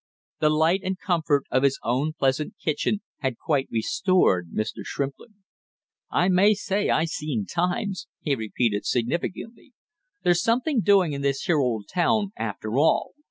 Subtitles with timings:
[0.39, 4.83] The light and comfort of his own pleasant kitchen had quite restored Mr.
[4.83, 5.43] Shrimplin.
[6.09, 9.73] "I may say I seen times!" he repeated significantly.
[10.23, 13.13] "There's something doing in this here old town after all!